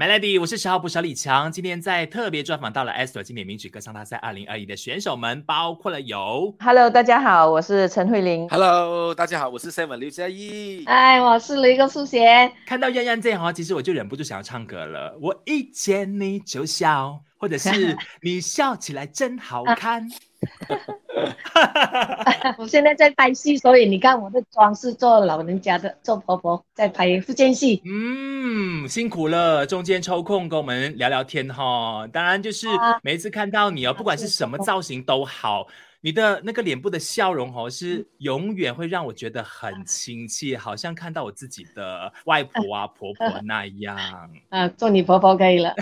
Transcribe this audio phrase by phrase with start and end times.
[0.00, 8.48] Melody，我是十号捕手李强，今天在特别专访到了 Esther 经典名曲歌唱大赛二零二一的选手们，包括了有 Hello，大家好，我是陈慧琳。
[8.48, 10.84] Hello，大家好，我是 Seven 刘嘉怡。
[10.86, 12.50] 哎，我是雷哥素贤。
[12.64, 15.18] 看到燕燕这样哈，其实我就忍不住想要唱歌了。
[15.20, 17.94] 我一见你就笑，或者是
[18.24, 20.08] 你笑起来真好看。
[22.56, 27.82] 我现在在拍戏，所以你看我的妆是做老人家的，做婆婆在拍福建戏。
[27.84, 32.06] 嗯，辛苦了，中间抽空跟我们聊聊天哈。
[32.12, 35.66] 当然就是啊每一次看到你哦，不管是什么造型都好，
[36.00, 43.98] 你的那个脸部的笑容哦，是永远会让我觉得很亲切，好像看到我自己的外婆啊、婆婆那样。
[44.48, 45.74] 啊，做你婆婆可以了。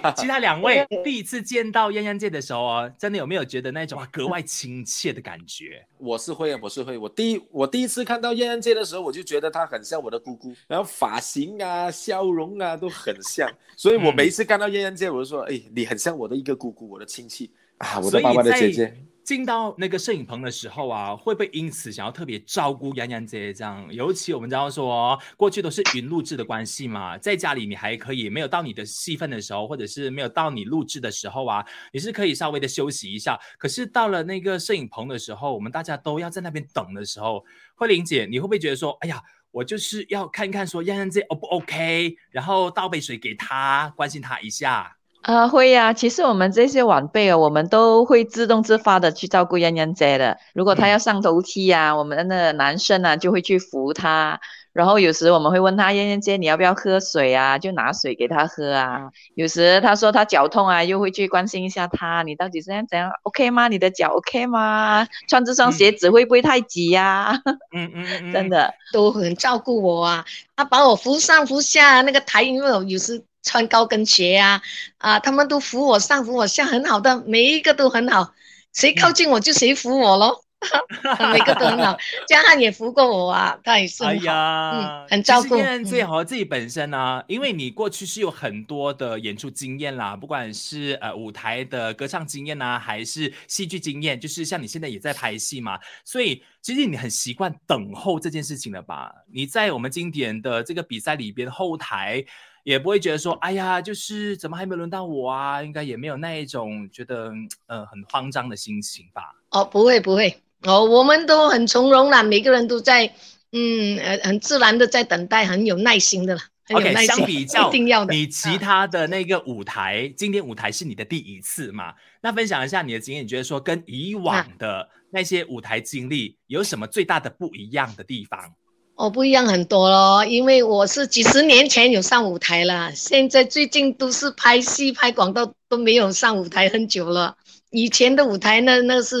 [0.00, 5.84] 哎，其他两位 第一次见到燕燕姐的时候哦，真的有没有觉得那种啊格外亲切的感觉？
[5.98, 6.96] 我是会，我是会。
[6.96, 18.94] 我第一我第一次看到燕燕姐的时候，我就觉得她很像我的姑姑，然后发型啊、笑容啊都很像，所以我每一次看到燕燕姐，我就说，哎，你很像我的一个姑姑，我的亲戚啊，我的爸爸的姐姐。
[19.24, 23.86] 进到那个摄影棚的时候啊，会不会因此想要特别照顾洋洋姐这样？
[23.92, 33.38] 尤其我们知道说，过去都是云录制的关系嘛，在家里你还可以没有到你的戏份的时候，或者是没有到你录制的时候啊，你是可以稍微的休息一下。
[33.58, 39.22] 可是到了那个摄影棚的时候，我们大家都要在那边等的时候，慧玲姐，你会不会觉得说，哎呀？
[39.52, 44.96] 我就是要看看说洋洋姐 O 不 OK，然后倒杯水给她，关心她一下。
[45.22, 50.36] 啊，会呀、其实我们这些晚辈哦，我们都会自动自发的去照顾燕燕姐的。
[50.52, 54.40] 如果她要上楼梯呀、我们的男生啊就会去扶她。
[54.72, 59.10] 然后有时我们会问她燕燕姐你要不要喝水啊，就拿水给她喝啊。
[59.36, 63.68] 有时她说她脚痛啊，又会去关心一下她，你到底是怎样怎样 OK 吗？
[63.68, 65.06] 你的脚 OK 吗？
[65.28, 67.40] 穿这双鞋子会不会太挤呀、
[67.72, 68.74] 嗯嗯嗯 嗯，真的。
[68.92, 70.24] 都很照顾我啊，
[70.56, 74.62] 她把我扶上扶下，那个台因为我有时穿高跟鞋啊，
[74.98, 78.32] 啊，他们都扶我上扶我下，很好的，每一个都很好，
[78.72, 80.44] 谁靠近我就谁扶我咯，
[81.32, 81.96] 每个都很好，
[82.28, 86.08] 江汉也扶过我啊，他也是哎很好，呀，嗯很照顾燕燕姐嗯。
[86.08, 99.12] 和自己本身呢、因为你过去是有很多的演出经验啦，不管是呃舞台的歌唱经验呐、还是戏剧经验，就是像你现在也在拍戏嘛，所以其实你很习惯等候这件事情了吧？
[99.32, 102.24] 你在我们经典的这个比赛里边后台。
[102.62, 105.62] 也不会觉得说，哎呀，就是怎么还没轮到我啊？
[105.62, 109.34] 应该也没有那一种觉得嗯呃很慌张的心情吧？
[109.50, 113.12] 哦，不会不会，哦，我们都很从容啦，每个人都在，
[113.52, 118.14] 嗯，呃，很自然的在等待，很有耐心的啦，OK，相比较一定要的。
[118.14, 121.94] 你其啊他的那个舞台，今天舞台是你的第一次嘛？
[122.20, 128.54] 那分享一下你的经验，你觉得说跟以往的那些舞台经历有什么最大的不一样的地方？
[128.94, 137.36] 哦，不一样很多咯，因为我是几十年前有上舞台了，现在最近都是拍戏、拍广告都没有上舞台很久了。
[137.70, 139.16] 以前的舞台那，那是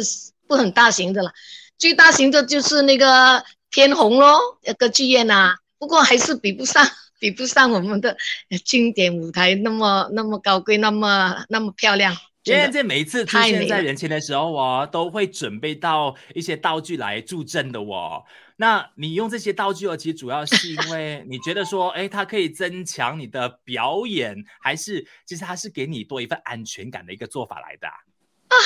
[0.46, 1.32] 不很大型的了，
[1.78, 4.38] 最大型的就是那个天虹咯，
[4.78, 6.86] 歌剧院啊，不过还是比不上，
[7.18, 8.16] 比不上我们的
[8.64, 12.14] 经典舞台那么那么高贵，那么那么漂亮。
[12.44, 18.24] 因为真的这每一次出现在人前的时候哦，都会准备到一些道具来助阵的哦。
[18.56, 28.56] 那你用这些道具哦，其实主要是因为你觉得说，哎，它可以增强你的表演，还是其实它是给你多一份安全感的一个做法来的啊、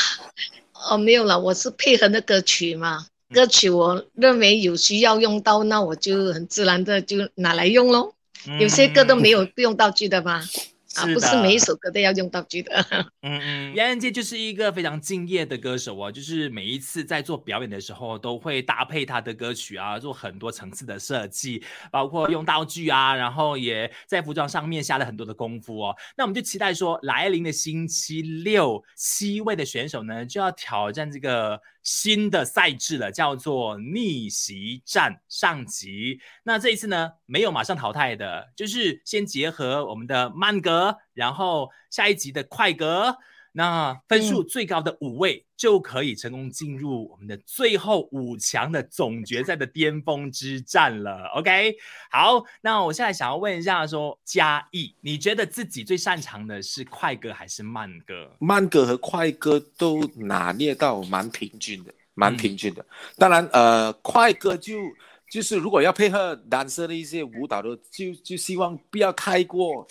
[0.90, 8.14] 哦，没有了，我是配合那歌曲嘛，歌曲我认为有需要用到，那我就很自然的就拿来用咯。
[8.60, 10.42] 有些歌都没有不用道具的嘛，
[10.96, 12.74] 啊，不是每一首歌都要用道具的。
[13.22, 25.96] 嗯嗯，杨仁杰就是一个非常敬业的歌手哦，就是每一次在做表演的时候，都会搭配他的歌曲啊，做很多层次的设计，包括用道具啊，然后也在服装上面下了很多的功夫哦。
[26.16, 36.18] 那我们就期待说，来临的星期六，七位的选手呢就要挑战这个新的赛制了，叫做逆袭战上集。
[36.42, 43.16] 那这一次呢，没有马上淘汰的，就是先结合我们的慢格，然后下一集的快格，
[43.58, 51.24] 那分数最高的五位就可以成功进入我们的最后五强的总决赛的巅峰之战了。
[51.34, 51.74] OK，
[52.10, 58.30] 好，那我现在想要问一下说，嘉义，你觉得自己最擅长的是快歌还是慢歌？
[58.38, 62.84] 慢歌和快歌都拿捏到蛮平均的，蛮嗯平均的。
[63.16, 64.74] 当然，呃，快歌就
[65.30, 69.86] 就是如果要配合男生的一些舞蹈的，就就希望不要太过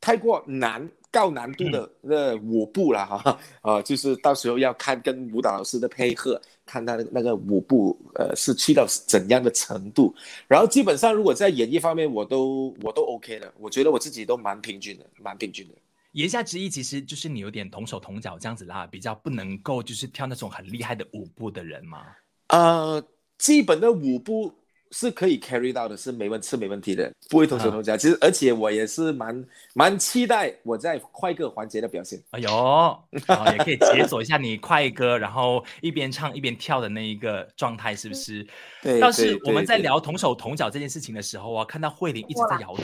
[0.00, 10.14] 太过难，高难度的那舞步了哈， 啊，就是到时候要看跟舞蹈老师的配合，看他的那个舞步，呃，是去到怎样的程度。
[10.48, 15.74] 然后基本上如果在演绎方面，我都我都 OK 的，我觉得我自己都蛮平均的，蛮平均的。
[16.12, 22.06] 言下之意，其实就是你有点同手同脚这样子啦，比较不能够就是跳那种很厉害的舞步的人嘛。
[22.48, 23.02] 呃，
[23.38, 24.52] 基本的舞步
[24.92, 27.96] 是可以 carry 到的，是没问是没问题的，不会同手同脚。
[27.96, 29.44] 其实，而且我也是蛮
[29.74, 32.22] 蛮期待我在快歌环节的表现。
[32.30, 38.46] 哎呦，然后也可以解锁一下你快歌，然后一边唱一边跳的那一个状态，是不是？
[38.82, 39.00] 对。
[39.00, 42.82] 倒是我们在聊同手同脚这件事情的时候啊，看到慧玲一直在摇头。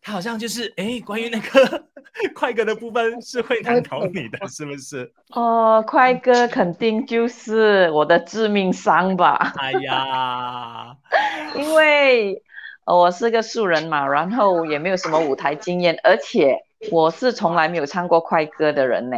[0.00, 1.84] 她好像就是哎，关于那个
[2.34, 5.12] 快歌的部分是会难倒你的， 是不是？
[5.34, 9.52] 哦，快歌肯定就是我的致命伤吧。
[9.56, 10.96] 哎呀，
[11.56, 12.42] 因为
[12.86, 16.58] 我是个素人嘛，然后也没有什么舞台经验，而且
[16.90, 19.16] 我是从来没有唱过快歌的人呢。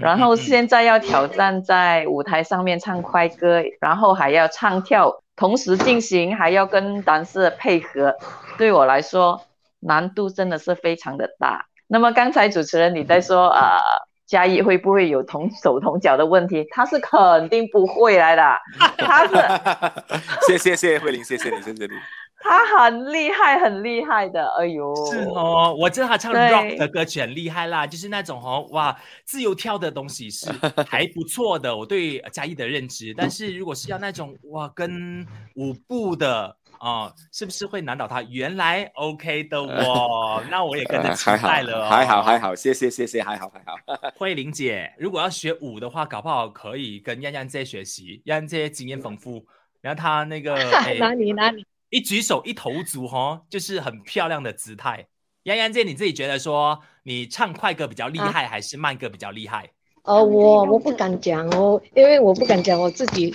[0.00, 8.16] 然后现在要挑战在舞台上面唱快歌，然后还要唱跳同时进行，还要跟男士配合，
[8.58, 9.42] 对我来说。
[9.78, 11.66] 难度真的是非常的大。
[11.88, 13.78] 那么刚才主持人你在说，呃，
[14.26, 16.66] 嘉义会不会有同手同脚的问题？
[16.70, 18.42] 他是肯定不会来的。
[18.98, 19.34] 他是，
[20.48, 21.92] 谢谢谢谢慧玲，谢谢你，谢谢你。
[22.38, 24.46] 他很厉害，很厉害的。
[24.58, 30.50] 哎呦，是哦，我知道他唱 rock 的歌曲很厉害啦，就是那种哦，哇，自由跳的东西是
[30.88, 31.74] 还不错的。
[31.76, 36.56] 我对嘉义的认知，但是如果是要那种哇，跟舞步的。
[36.80, 38.22] 哦，是不是会难倒他？
[38.22, 41.88] 原来 OK 的 哦，那我也跟着期待了。
[41.88, 43.74] 还好还好，谢谢谢谢，还好还好。
[44.16, 49.46] 慧玲姐，如果要学舞的话，搞不好可以跟燕燕姐学习，燕燕姐经验丰富。
[49.80, 50.54] 然后她那个
[50.98, 55.06] 哪里哪里，一举手一投足哈，就是很漂亮的姿态。
[55.44, 59.70] 燕燕姐，你自己觉得说你唱快歌比较厉害，还是慢歌比较厉害？
[60.06, 63.34] 呃，我我不敢讲哦，因为我不敢讲我自己，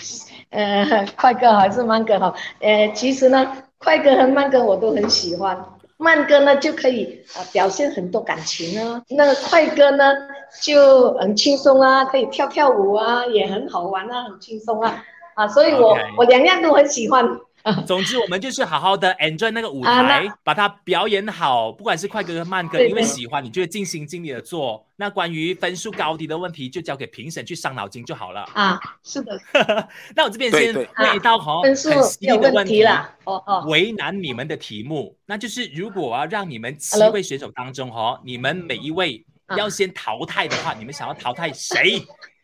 [0.51, 2.33] 呃，快歌还是慢歌好。
[2.62, 5.57] 呃，其实呢，快歌和慢歌我都很喜欢。
[5.97, 10.13] 慢歌呢就可以呃表现很多感情啊，那快歌呢
[10.62, 15.03] 就很轻松啊，可以跳跳舞啊，也很好玩啊，很轻松啊，
[15.35, 17.23] 啊，所以我我两样都很喜欢。
[17.85, 21.71] 总之，我们就是好好的 enjoy 那个舞台，把它表演好。
[21.71, 24.85] 不管是快歌和慢歌，因为喜欢，你就会尽心尽力的做。
[24.95, 28.41] 那关于分数高低的问题，就交给评审去伤脑筋就好了。
[28.53, 29.39] 啊，是的。
[30.15, 31.89] 那我这边先问一道哈很犀
[32.27, 33.09] 利的问题了。
[33.23, 39.25] 哦哦，为难你们的题目，那就是如果要让你们七位选手当中哈，你们每一位
[39.57, 42.01] 要先淘汰的话，你们想要淘汰谁？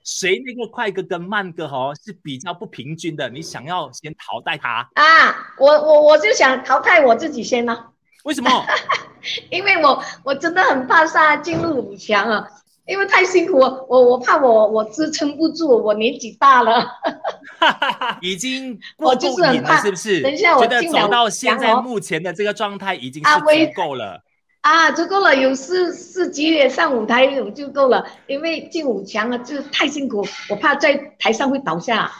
[0.07, 3.27] 谁那个快歌跟慢歌哦是比较不平均的？
[3.30, 5.36] 你想要先淘汰他啊？
[5.59, 7.77] 我我我就想淘汰我自己先呢。
[8.24, 8.50] 为什么？
[9.51, 12.48] 因为我我真的很怕杀进入五强啊，
[12.88, 16.88] 因为太辛苦，我我怕我我支撑不住，我年纪大了。
[18.21, 20.21] 已经过够瘾了，是不是？
[20.21, 23.45] 等一下，我觉得走到现在目前的这个状态已经是足
[23.75, 24.13] 够了。
[24.13, 24.19] 啊，
[24.95, 32.12] 足够了，有四四级也上舞台有就够了，因为进五强啊，就太辛苦，我怕在台上会倒下。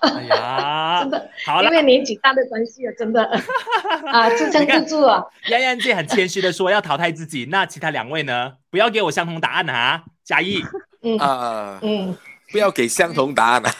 [0.00, 1.30] 哎呀， 真的，
[1.64, 3.24] 因为年纪大的关系啊，真的
[4.12, 5.24] 啊，支撑不住啊。
[5.48, 8.52] 嫣嫣姐很谦虚的说要淘汰自己，那其他两位呢？
[8.70, 10.62] 不要给我相同答案啊，嘉义。
[11.02, 12.16] 嗯啊，嗯，
[12.52, 13.62] 不要给相同答案。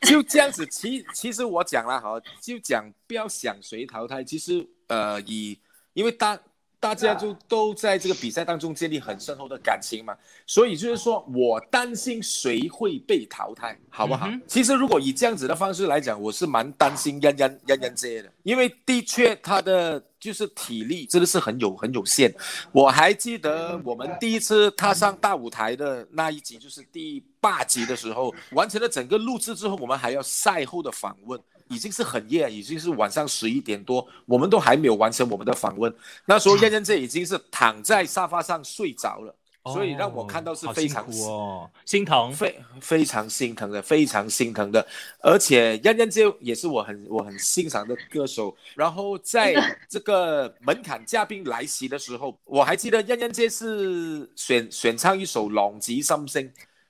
[0.08, 4.66] 就这样子，其其实我讲了哈，就讲不要想谁淘汰，其实。
[4.88, 5.60] 呃，以
[5.92, 6.40] 因为大
[6.80, 14.26] 大家就都在这个比赛当中建立很深厚的感情嘛，所以就是说我担心谁会被淘汰，好不好？
[14.46, 22.34] 其实如果以这样子的方式来讲，我是蛮担心嫣嫣嫣嫣姐的，因为的确她的就是体力真的是很有很有限。
[22.72, 31.40] 我还记得我们第一次踏上大舞台的那一集，就是第八集的时候，完成了整个录制之后，我们还要赛后的访问。
[31.70, 35.94] 已经是很夜，已经是晚上十一点多，我们都还没有完成我们的访问。
[36.24, 39.36] 那时候燕燕姐已经是躺在沙发上睡着了，
[39.72, 44.86] 所以让我看到是非常哦心疼，非非常心疼的，非常心疼的。
[45.20, 48.56] 而且燕燕姐也是我很我很欣赏的歌手。
[48.74, 49.54] 然后在
[49.88, 56.26] 这个门槛嘉宾来袭的时候，我还记得燕燕姐是选选唱一首《浪子心声》。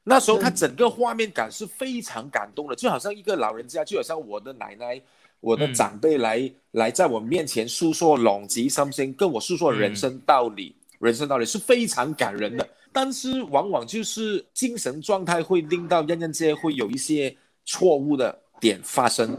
[0.05, 4.99] 那时候他整个画面感是非常感动的，就好像一个老人家，就好像我的奶奶、
[5.39, 12.69] 我的长辈来来在我面前诉说浪子心声，跟我诉说人生道理，人生道理是非常感人的。
[12.93, 19.39] 但是往往就是精神状态会令到人人间会有一些错误的点发生。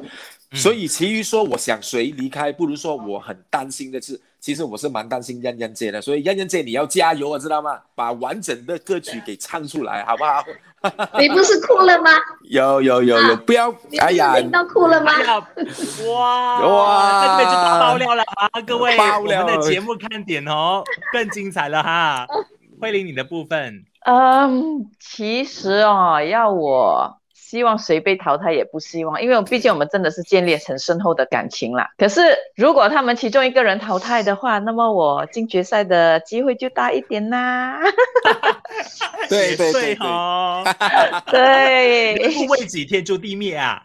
[0.53, 7.77] 所以其余说我想谁离开，不如说我很担心的是，其实我是蛮担心燕燕姐的，所以燕燕姐你要加油啊，知道吗？
[7.93, 10.43] 把完整的歌曲给唱出来，好不好？
[11.19, 12.10] 你不是哭了吗？
[12.50, 13.69] 有有有有，不要，
[14.00, 15.12] 哎呀，你都哭了吗？
[16.08, 20.81] 哇哇这边就大爆料了啊，各位，爆料我们的节目看点哦，
[21.12, 22.25] 更精彩了哈。
[22.79, 27.18] 慧玲，你的部分，嗯，其实哦，要我
[27.50, 31.89] 希望谁被淘汰也不希望，因为毕竟我们真的是建立很深厚的感情啦。
[31.98, 32.22] 可是
[32.56, 37.79] 如果他们其中一个人淘汰的话，那么我进决赛的机会就大一点啦。
[39.27, 40.63] 对对对对对，哦，
[41.25, 43.82] 对， 不为己天就地灭啊。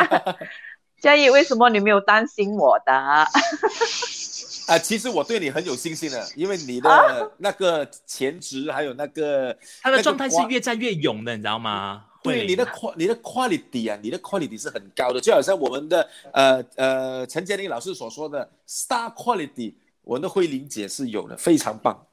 [1.00, 2.92] 嘉义，为什么你没有担心我的？
[4.68, 12.04] 啊，其实我对你很有信心的，因为你啊的那个前职还有那个他的那个状态是越战越勇的，你知道吗？
[12.28, 19.72] 慧对你的 qual 你的 quality 啊，你的 quality 是很高的，就好像我们的呃呃陈建林老师所说的 star quality，
[20.04, 22.06] 我们的慧玲姐是有的，非常棒，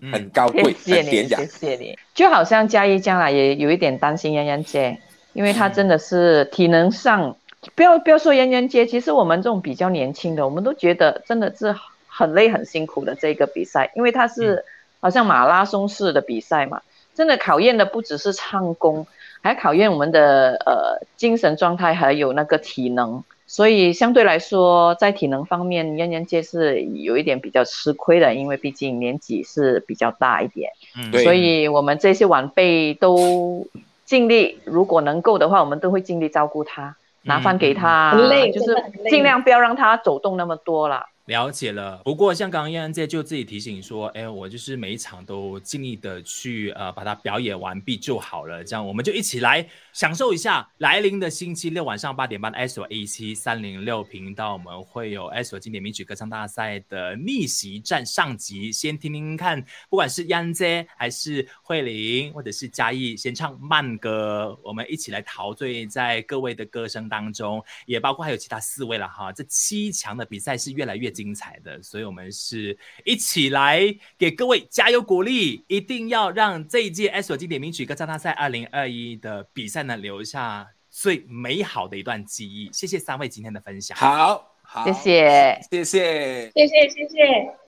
[0.00, 1.46] 嗯很高贵，谢谢你，很典雅谢。
[1.46, 1.98] 谢你。
[2.14, 5.00] 就好像嘉怡将来也有一点担心妍妍姐，
[5.32, 7.36] 因为她真的是体能上，
[7.74, 11.74] 不要不要说妍妍姐，其实我们这种比较年轻的，我们都觉得真的是
[12.06, 14.64] 很累很辛苦的这个比赛，因为它是
[15.00, 16.82] 好像马拉松式的比赛嘛，
[17.14, 19.06] 真的考验的不只是唱功，
[19.48, 23.24] 还考验我们的呃精神状态，还有那个体能。
[23.46, 30.70] 所以相对来说，在体能方面，燕燕姐是有一点比较吃亏的，因为毕竟年纪是比较大一点。
[30.98, 33.66] 嗯对所以我们这些晚辈都
[34.04, 38.76] 尽力，如果能够的话，我们都会尽力照顾他，拿饭给他，很累就是
[39.08, 41.06] 尽量不要让他走动那么多啦。
[41.28, 69.30] 了解了，不过像刚刚燕安姐就自己提醒说，哎，我就是每一场都尽力的去呃把它表演完毕就好了，这样我们就一起来享受一下来临的星期六晚上八点半的 S O A 七三零六频道，我们会有 S O 经典名曲歌唱大赛的逆袭战上集，先听听看，不管是燕姐还是慧玲或者是嘉义，先唱慢歌，我们一起来陶醉在各位的歌声当中，也包括还有其他四位了哈。
[69.30, 73.82] 这七强的比赛是越来越精彩的，所以我们是一起来
[74.16, 82.70] 给各位加油鼓励，一定要让这一届 S 经典名曲歌唱大赛二零二一的比赛呢留下最美好的一段记忆。
[82.72, 83.98] 谢谢三位今天的分享。
[83.98, 85.60] 好，好，谢，谢。
[85.72, 86.50] 谢谢。
[86.52, 87.50] 谢谢谢谢。